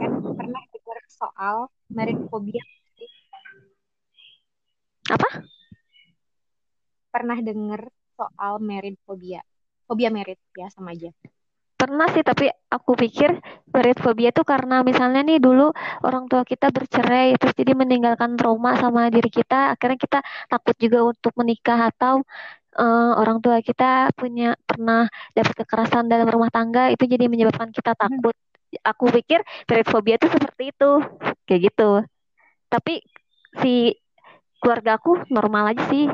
kan 0.00 0.10
pernah 0.34 0.62
dengar 0.72 0.98
soal 1.12 1.56
merit 1.92 2.18
phobia? 2.26 2.64
apa 5.12 5.28
Pernah 7.12 7.38
dengar 7.44 7.80
soal 8.18 8.54
merit 8.58 8.96
phobia? 9.06 9.44
Fobia 9.86 10.08
merit 10.10 10.40
ya 10.56 10.66
sama 10.74 10.96
aja. 10.96 11.12
Pernah 11.82 12.06
sih 12.14 12.22
tapi 12.30 12.46
aku 12.76 12.92
pikir 13.02 13.30
merit 13.74 13.98
phobia 14.04 14.30
tuh 14.38 14.46
karena 14.52 14.74
misalnya 14.90 15.20
nih 15.28 15.38
dulu 15.46 15.74
orang 16.06 16.24
tua 16.30 16.42
kita 16.52 16.66
bercerai 16.76 17.34
terus 17.40 17.54
jadi 17.60 17.72
meninggalkan 17.82 18.38
trauma 18.38 18.70
sama 18.82 19.10
diri 19.14 19.30
kita 19.38 19.74
akhirnya 19.74 19.98
kita 20.06 20.18
takut 20.52 20.76
juga 20.84 20.98
untuk 21.12 21.32
menikah 21.40 21.80
atau 21.90 22.14
eh, 22.82 23.12
orang 23.22 23.38
tua 23.44 23.58
kita 23.68 24.12
punya 24.20 24.56
pernah 24.68 25.00
dapat 25.36 25.54
kekerasan 25.64 26.04
dalam 26.12 26.28
rumah 26.34 26.50
tangga 26.56 26.82
itu 26.94 27.04
jadi 27.12 27.26
menyebabkan 27.32 27.70
kita 27.74 27.92
Hmm. 27.98 28.02
takut. 28.02 28.34
Aku 28.90 29.04
pikir 29.12 29.40
merit 29.70 29.86
phobia 29.92 30.16
tuh 30.22 30.30
seperti 30.34 30.72
itu 30.72 30.90
kayak 31.46 31.60
gitu. 31.72 31.90
Tapi 32.72 32.94
si 33.62 33.94
keluarga 34.62 34.98
aku 34.98 35.26
normal 35.32 35.74
aja 35.76 35.84
sih. 35.92 36.06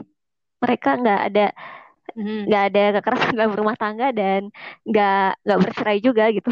Mereka 0.62 0.90
nggak 1.02 1.20
ada 1.32 1.46
Mhm. 2.16 2.48
nggak 2.48 2.62
ada 2.72 2.82
kekerasan 3.00 3.34
dalam 3.36 3.54
rumah 3.56 3.76
tangga 3.76 4.08
dan 4.14 4.48
nggak 4.86 5.42
nggak 5.44 5.58
bercerai 5.64 5.98
juga 6.00 6.24
gitu 6.32 6.50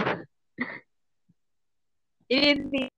inti- 2.27 2.93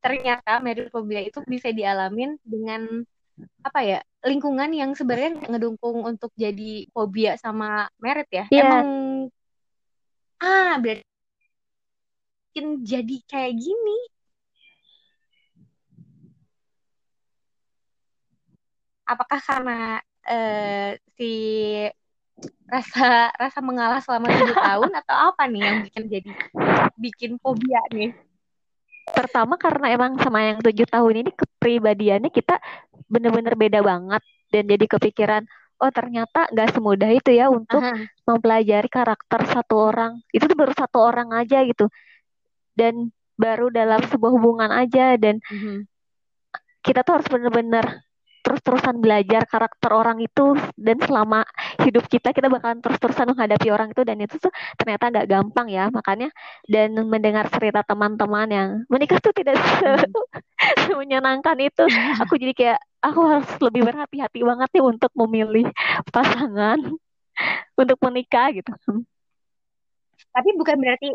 ternyata 0.00 0.58
merit 0.64 0.88
phobia 0.88 1.20
itu 1.20 1.44
bisa 1.44 1.68
dialamin 1.70 2.40
dengan 2.42 3.04
apa 3.60 3.80
ya 3.84 4.00
lingkungan 4.24 4.72
yang 4.72 4.90
sebenarnya 4.96 5.44
ngedukung 5.52 6.02
untuk 6.08 6.32
jadi 6.32 6.88
fobia 6.90 7.36
sama 7.36 7.84
merit 8.00 8.28
ya. 8.32 8.44
Iya. 8.48 8.62
Emang 8.64 8.86
ah 10.40 10.74
berarti 10.80 11.04
bikin 12.56 12.66
jadi 12.88 13.16
kayak 13.28 13.54
gini. 13.60 13.98
Apakah 19.06 19.38
karena 19.38 20.02
eh, 20.28 20.98
si 21.16 21.32
rasa 22.66 23.30
rasa 23.38 23.58
mengalah 23.62 24.02
selama 24.02 24.26
tujuh 24.34 24.58
tahun 24.66 24.90
atau 25.00 25.16
apa 25.32 25.42
nih 25.46 25.62
yang 25.70 25.78
bikin 25.80 26.04
jadi 26.10 26.30
bikin 26.98 27.30
fobia 27.40 27.80
nih? 27.94 28.10
pertama 29.06 29.56
karena 29.56 29.96
emang 29.96 30.18
sama 30.20 30.44
yang 30.44 30.58
tujuh 30.60 30.84
tahun 30.90 31.14
ini 31.24 31.30
kepribadiannya 31.32 32.28
kita 32.28 32.58
bener-bener 33.08 33.54
beda 33.56 33.80
banget 33.80 34.22
dan 34.52 34.62
jadi 34.66 34.84
kepikiran 34.84 35.42
oh 35.80 35.90
ternyata 35.94 36.50
nggak 36.52 36.74
semudah 36.74 37.10
itu 37.14 37.30
ya 37.32 37.48
untuk 37.48 37.80
Aha. 37.80 38.04
mempelajari 38.26 38.88
karakter 38.90 39.40
satu 39.46 39.88
orang 39.94 40.20
itu 40.34 40.44
tuh 40.44 40.58
baru 40.58 40.72
satu 40.74 40.98
orang 41.00 41.32
aja 41.32 41.62
gitu 41.64 41.86
dan 42.76 43.08
baru 43.38 43.70
dalam 43.72 44.02
sebuah 44.04 44.32
hubungan 44.36 44.68
aja 44.74 45.16
dan 45.16 45.40
Mhm. 45.48 45.86
kita 46.82 47.02
tuh 47.06 47.20
harus 47.20 47.28
bener-bener 47.30 48.05
terus-terusan 48.46 49.02
belajar 49.02 49.42
karakter 49.50 49.90
orang 49.90 50.22
itu 50.22 50.54
dan 50.78 51.02
selama 51.02 51.42
hidup 51.82 52.06
kita 52.06 52.30
kita 52.30 52.46
bakalan 52.46 52.78
terus-terusan 52.78 53.34
menghadapi 53.34 53.68
orang 53.74 53.90
itu 53.90 54.06
dan 54.06 54.22
itu 54.22 54.38
tuh 54.38 54.54
ternyata 54.78 55.10
nggak 55.10 55.26
gampang 55.26 55.66
ya 55.66 55.90
makanya 55.90 56.30
dan 56.70 56.94
mendengar 57.10 57.50
cerita 57.50 57.82
teman-teman 57.82 58.46
yang 58.46 58.68
menikah 58.86 59.18
tuh 59.18 59.34
tidak 59.34 59.58
se- 59.58 60.06
Mhm. 60.06 60.94
menyenangkan 61.02 61.58
itu 61.58 61.84
aku 62.22 62.38
jadi 62.38 62.54
kayak 62.54 62.78
aku 63.02 63.20
harus 63.26 63.50
lebih 63.58 63.82
berhati-hati 63.82 64.40
banget 64.46 64.68
nih 64.78 64.84
untuk 64.86 65.10
memilih 65.18 65.66
pasangan 66.14 66.78
untuk 67.82 67.98
menikah 67.98 68.54
gitu 68.54 68.70
Tapi 70.30 70.48
bukan 70.54 70.76
berarti 70.78 71.08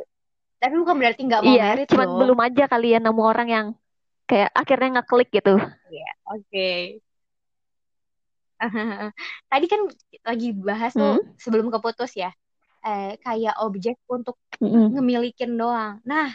tapi 0.61 0.77
bukan 0.77 0.93
berarti 0.93 1.21
nggak 1.25 1.41
mau 1.41 1.49
iya 1.57 1.73
merit 1.73 1.87
cuman 1.89 2.05
loh. 2.05 2.17
belum 2.21 2.39
aja 2.45 2.63
kalian 2.69 3.01
nemu 3.01 3.21
orang 3.25 3.47
yang 3.49 3.67
kayak 4.29 4.53
akhirnya 4.53 5.01
ngeklik 5.01 5.29
gitu 5.33 5.57
Iya, 5.89 6.09
oke. 6.29 6.67
Tadi 9.51 9.65
kan 9.71 9.81
lagi 10.29 10.47
bahas 10.67 10.91
tuh 10.99 11.11
Hmm? 11.11 11.41
sebelum 11.43 11.67
keputus 11.73 12.11
ya. 12.23 12.29
Eh, 12.85 13.03
kayak 13.25 13.55
objek 13.65 13.95
untuk 14.15 14.35
Mm-mm. 14.61 14.93
ngemilikin 14.93 15.51
doang. 15.59 15.93
Nah, 16.11 16.27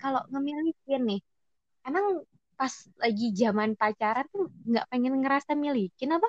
kalau 0.00 0.20
ngemilikin 0.32 1.00
nih, 1.10 1.20
emang 1.88 2.06
pas 2.58 2.74
lagi 3.04 3.24
zaman 3.42 3.70
pacaran 3.80 4.26
tuh 4.34 4.44
nggak 4.70 4.86
pengen 4.92 5.14
ngerasa 5.22 5.52
milikin 5.64 6.10
apa? 6.18 6.28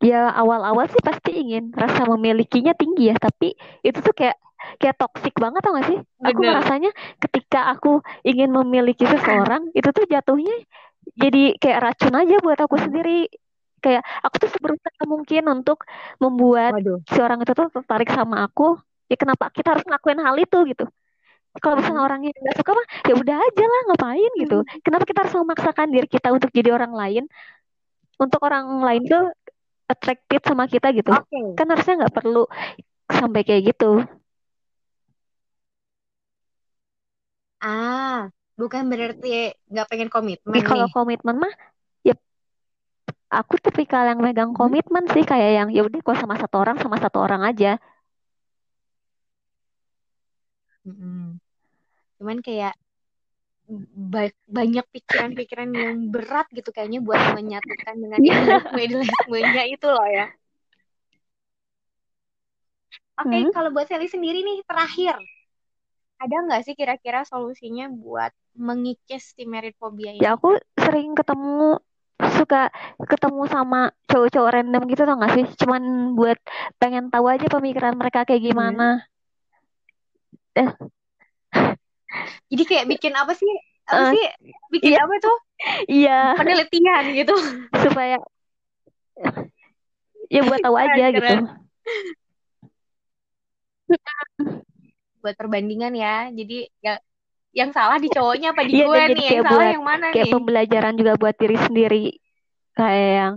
ya 0.00 0.32
awal-awal 0.32 0.88
sih 0.88 1.02
pasti 1.04 1.30
ingin 1.44 1.72
rasa 1.76 2.08
memilikinya 2.08 2.72
tinggi 2.72 3.12
ya 3.12 3.16
tapi 3.20 3.52
itu 3.84 3.98
tuh 4.00 4.14
kayak 4.16 4.36
kayak 4.80 4.96
toksik 5.00 5.34
banget 5.36 5.60
tau 5.64 5.72
gak 5.76 5.88
sih 5.88 5.98
aku 6.24 6.40
Bener. 6.40 6.48
merasanya 6.48 6.90
ketika 7.20 7.68
aku 7.72 8.00
ingin 8.24 8.48
memiliki 8.52 9.04
seseorang 9.08 9.68
itu 9.76 9.88
tuh 9.92 10.04
jatuhnya 10.08 10.56
jadi 11.16 11.56
kayak 11.62 11.80
racun 11.84 12.14
aja 12.16 12.36
buat 12.44 12.58
aku 12.60 12.76
Hmm. 12.76 12.90
sendiri 12.90 13.28
kayak 13.84 14.02
aku 14.24 14.34
tuh 14.42 14.48
berusaha 14.64 15.02
mungkin 15.14 15.42
untuk 15.54 15.78
membuat 16.22 16.72
Waduh. 16.76 16.98
si 17.12 17.18
orang 17.24 17.38
itu 17.44 17.52
tuh 17.58 17.66
tertarik 17.76 18.08
sama 18.18 18.36
aku 18.46 18.62
ya 19.10 19.16
kenapa 19.22 19.44
kita 19.56 19.68
harus 19.74 19.84
ngelakuin 19.88 20.20
hal 20.26 20.36
itu 20.44 20.56
gitu 20.70 20.84
kalau 21.62 21.74
misalnya 21.78 22.02
Hmm. 22.02 22.08
orangnya 22.08 22.30
nggak 22.42 22.56
suka 22.60 22.70
mah 22.78 22.86
ya 23.08 23.14
udah 23.22 23.36
aja 23.46 23.64
lah 23.72 23.80
ngapain 23.90 24.30
gitu 24.42 24.56
Hmm. 24.62 24.80
kenapa 24.86 25.04
kita 25.10 25.18
harus 25.26 25.34
memaksakan 25.40 25.86
diri 25.94 26.06
kita 26.14 26.28
untuk 26.36 26.50
jadi 26.54 26.70
orang 26.78 26.92
lain 27.00 27.24
untuk 28.20 28.40
orang 28.46 28.64
lain 28.86 29.02
tuh 29.08 29.22
attracted 29.92 30.40
sama 30.46 30.64
kita 30.70 30.88
gitu 30.98 31.10
Oke. 31.10 31.40
kan 31.58 31.66
harusnya 31.72 31.94
nggak 32.06 32.14
perlu 32.18 32.42
sampai 33.10 33.42
kayak 33.46 33.62
gitu 33.74 34.04
Ah, 37.62 38.14
bukan 38.60 38.82
berarti 38.92 39.26
nggak 39.70 39.86
pengen 39.90 40.08
komitmen 40.14 40.54
Jadi 40.54 40.60
kalau 40.68 40.86
komitmen 40.94 41.36
mah 41.42 41.52
ya 41.52 41.79
aku 43.38 43.54
tipikal 43.64 44.02
yang 44.10 44.20
megang 44.26 44.52
Hmm. 44.58 44.58
komitmen 44.58 45.04
sih 45.14 45.24
kayak 45.30 45.50
yang 45.58 45.68
ya 45.76 45.80
udah 45.88 46.00
kalau 46.04 46.18
sama 46.22 46.34
satu 46.42 46.56
orang 46.62 46.76
sama 46.82 46.96
satu 47.04 47.18
orang 47.26 47.42
aja 47.50 47.68
Mm-mm. 50.86 51.40
Cuman 52.18 52.38
kayak 52.46 52.74
ba- 54.12 54.40
banyak 54.58 54.84
pikiran-pikiran 54.94 55.70
yang 55.82 55.94
berat 56.14 56.46
gitu 56.56 56.68
kayaknya 56.74 57.00
buat 57.08 57.22
menyatukan 57.36 57.94
dengan 58.02 58.20
idealisme-idealismenya 58.30 59.62
itu 59.74 59.86
loh 59.96 60.06
ya. 60.18 60.24
Oke, 63.22 63.38
Hmm. 63.38 63.50
kalau 63.54 63.70
buat 63.74 63.86
Sally 63.90 64.08
sendiri 64.14 64.38
nih 64.48 64.58
terakhir, 64.68 65.14
ada 66.24 66.36
nggak 66.44 66.62
sih 66.66 66.74
kira-kira 66.80 67.20
solusinya 67.30 67.86
buat 68.02 68.32
mengikis 68.66 69.22
si 69.36 69.42
merit 69.52 69.74
phobia 69.80 70.12
ini? 70.22 70.22
ya 70.22 70.28
aku 70.36 70.48
sering 70.84 71.10
ketemu 71.18 71.80
suka 72.38 72.68
ketemu 73.10 73.42
sama 73.54 73.78
cowok-cowok 74.10 74.50
random 74.54 74.82
gitu 74.90 75.02
tau 75.08 75.16
gak 75.22 75.32
sih 75.36 75.46
cuman 75.60 75.82
buat 76.18 76.38
pengen 76.80 77.04
tahu 77.12 77.26
aja 77.32 77.46
pemikiran 77.48 77.94
mereka 78.00 78.24
kayak 78.28 78.42
Hmm. 78.50 78.50
gimana 78.52 78.84
eh 80.54 80.70
Jadi 82.50 82.62
kayak 82.68 82.86
bikin 82.90 83.14
apa 83.14 83.32
sih? 83.38 83.50
Apa 83.90 84.02
Eh, 84.02 84.10
sih? 84.10 84.22
Bikin 84.74 84.92
iya 84.92 84.98
apa 84.98 85.14
tuh? 85.22 85.36
iya 85.90 86.10
Penelitian 86.38 87.04
gitu. 87.18 87.34
supaya 87.84 88.16
ya 90.30 90.40
buat 90.46 90.60
tahu 90.62 90.76
aja 90.78 91.04
Keren, 91.12 91.16
gitu. 91.16 91.34
Buat 95.22 95.34
perbandingan 95.40 95.92
ya. 96.02 96.14
Jadi 96.38 96.54
ya 96.84 96.92
yang 97.50 97.70
salah 97.74 97.98
di 97.98 98.06
cowoknya 98.06 98.54
apa 98.54 98.62
di 98.62 98.72
iya 98.78 98.84
gue 98.86 99.02
nih? 99.10 99.24
Yang 99.26 99.26
kayak 99.26 99.42
salah 99.42 99.50
buat 99.50 99.74
yang 99.74 99.84
mana 99.84 100.06
kayak 100.10 100.26
nih? 100.26 100.32
pembelajaran 100.34 100.94
juga 100.94 101.12
buat 101.18 101.34
diri 101.34 101.56
sendiri 101.58 102.04
kayak 102.78 103.10
yang 103.18 103.34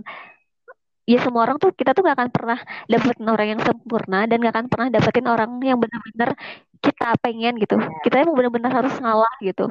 ya 1.04 1.18
semua 1.20 1.44
orang 1.44 1.60
tuh 1.60 1.70
kita 1.76 1.92
tuh 1.92 2.00
gak 2.00 2.16
akan 2.16 2.30
pernah 2.32 2.58
dapetin 2.88 3.28
orang 3.28 3.48
yang 3.52 3.60
sempurna 3.60 4.24
dan 4.24 4.40
gak 4.40 4.54
akan 4.56 4.66
pernah 4.72 4.88
dapetin 4.88 5.26
orang 5.28 5.50
yang 5.60 5.76
benar-benar 5.76 6.32
kita 6.80 7.08
pengen 7.20 7.60
gitu 7.60 7.76
Benar, 7.76 8.00
kita 8.00 8.14
emang 8.24 8.36
benar-benar 8.36 8.72
harus 8.72 8.94
ngalah 8.96 9.34
gitu 9.44 9.68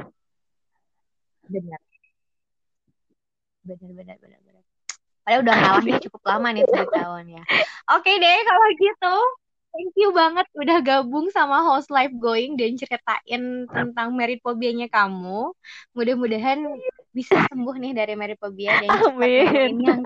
benar, 1.50 1.82
benar, 3.66 3.92
benar, 3.98 4.18
benar, 4.22 4.40
benar. 4.46 4.64
Padahal 5.24 5.42
udah 5.44 5.56
ngalahnya 5.56 5.98
cukup 6.06 6.22
lama 6.28 6.48
nih 6.52 6.64
tujuh 6.68 6.90
tahun 6.92 7.26
ya. 7.32 7.44
Oke 7.96 8.12
deh 8.20 8.38
kalau 8.44 8.68
gitu. 8.76 9.16
Thank 9.74 9.98
you 9.98 10.14
banget 10.14 10.46
udah 10.54 10.78
gabung 10.86 11.34
sama 11.34 11.66
Host 11.66 11.90
Life 11.90 12.14
Going 12.22 12.54
dan 12.62 12.78
ceritain 12.78 13.66
tentang 13.66 14.14
merit 14.14 14.38
phobia-nya 14.46 14.86
kamu. 14.86 15.50
Mudah-mudahan 15.98 16.62
bisa 17.10 17.42
sembuh 17.50 17.82
nih 17.82 17.98
dari 17.98 18.14
merit 18.14 18.38
phobia 18.38 18.78
dan 18.78 18.90
amin 19.10 19.74
yang. 19.82 20.02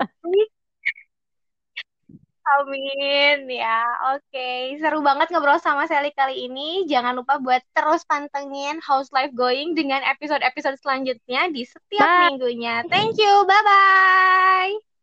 Amin 2.48 3.44
ya, 3.52 3.84
oke. 4.16 4.80
Seru 4.80 5.04
banget 5.04 5.28
ngobrol 5.28 5.60
sama 5.60 5.84
Sally 5.84 6.16
kali 6.16 6.48
ini. 6.48 6.88
Jangan 6.88 7.12
lupa 7.12 7.36
buat 7.36 7.60
terus 7.76 8.08
pantengin 8.08 8.80
House 8.80 9.12
Life 9.12 9.36
Going 9.36 9.76
dengan 9.76 10.00
episode-episode 10.00 10.80
selanjutnya 10.80 11.52
di 11.52 11.68
setiap 11.68 12.08
Bye. 12.08 12.32
minggunya. 12.32 12.88
Thank 12.88 13.20
you, 13.20 13.44
bye-bye. 13.44 14.97